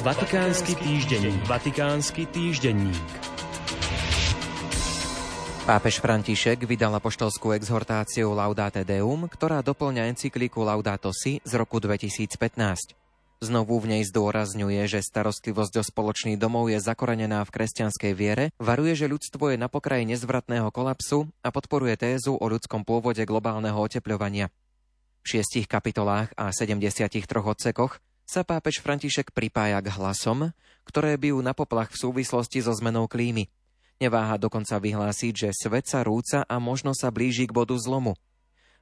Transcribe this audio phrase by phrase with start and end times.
[0.00, 1.44] Vatikánsky týždenník.
[1.44, 3.04] Vatikánsky týždenník.
[5.68, 12.32] Pápež František vydal apoštolskú exhortáciu Laudate Deum, ktorá doplňa encykliku Laudato Si z roku 2015.
[13.44, 18.96] Znovu v nej zdôrazňuje, že starostlivosť o spoločný domov je zakorenená v kresťanskej viere, varuje,
[18.96, 24.48] že ľudstvo je na pokraji nezvratného kolapsu a podporuje tézu o ľudskom pôvode globálneho otepľovania.
[25.20, 30.54] V šiestich kapitolách a 73 odsekoch sa pápež František pripája k hlasom,
[30.86, 33.50] ktoré bijú na poplach v súvislosti so zmenou klímy.
[33.98, 38.14] Neváha dokonca vyhlásiť, že svet sa rúca a možno sa blíži k bodu zlomu.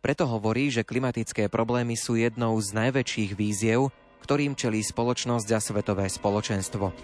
[0.00, 3.92] Preto hovorí, že klimatické problémy sú jednou z najväčších víziev,
[4.24, 6.96] ktorým čelí spoločnosť a svetové spoločenstvo.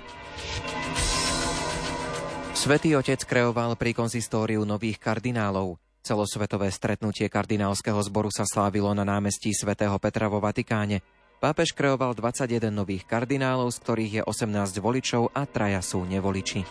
[2.56, 5.76] Svetý otec kreoval pri konzistóriu nových kardinálov.
[6.00, 11.19] Celosvetové stretnutie kardinálskeho zboru sa slávilo na námestí svätého Petra vo Vatikáne.
[11.40, 16.68] Pápež kreoval 21 nových kardinálov, z ktorých je 18 voličov a traja sú nevoliči.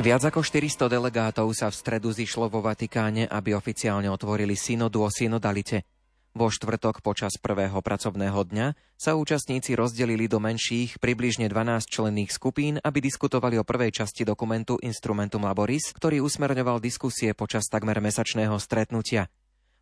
[0.00, 5.12] Viac ako 400 delegátov sa v stredu zišlo vo Vatikáne, aby oficiálne otvorili synodu o
[5.12, 5.84] synodalite.
[6.32, 12.80] Vo štvrtok počas prvého pracovného dňa sa účastníci rozdelili do menších, približne 12 členných skupín,
[12.80, 19.28] aby diskutovali o prvej časti dokumentu Instrumentum Laboris, ktorý usmerňoval diskusie počas takmer mesačného stretnutia.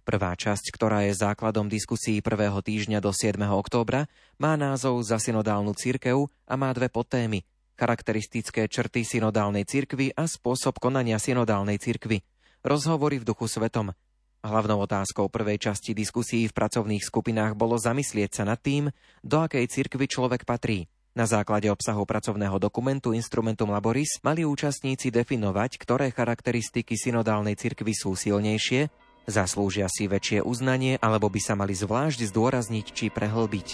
[0.05, 3.41] Prvá časť, ktorá je základom diskusí prvého týždňa do 7.
[3.41, 4.05] októbra,
[4.37, 7.41] má názov za synodálnu církev a má dve podtémy.
[7.81, 12.21] Charakteristické črty synodálnej cirkvy a spôsob konania synodálnej cirkvy.
[12.61, 13.97] Rozhovory v duchu svetom.
[14.45, 18.93] Hlavnou otázkou prvej časti diskusí v pracovných skupinách bolo zamyslieť sa nad tým,
[19.25, 20.85] do akej cirkvy človek patrí.
[21.17, 28.13] Na základe obsahu pracovného dokumentu Instrumentum Laboris mali účastníci definovať, ktoré charakteristiky synodálnej cirkvy sú
[28.13, 28.93] silnejšie
[29.25, 33.69] Zaslúžia si väčšie uznanie alebo by sa mali zvlášť zdôrazniť či prehlbiť.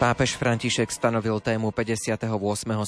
[0.00, 2.24] Pápež František stanovil tému 58.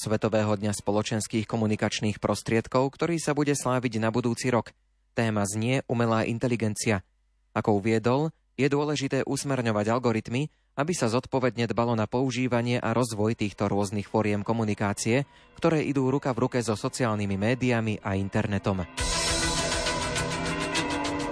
[0.01, 4.73] Svetového dňa spoločenských komunikačných prostriedkov, ktorý sa bude sláviť na budúci rok.
[5.13, 7.05] Téma znie umelá inteligencia.
[7.53, 13.69] Ako uviedol, je dôležité usmerňovať algoritmy, aby sa zodpovedne dbalo na používanie a rozvoj týchto
[13.69, 15.29] rôznych fóriem komunikácie,
[15.61, 18.89] ktoré idú ruka v ruke so sociálnymi médiami a internetom.